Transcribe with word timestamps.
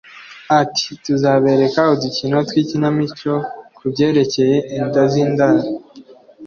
Ati 0.61 0.87
“tuzabereka 1.03 1.81
udukino 1.93 2.37
tw’ikinamico 2.47 3.33
ku 3.77 3.83
byerekeye 3.91 4.57
inda 4.77 5.03
z’indaro 5.11 5.65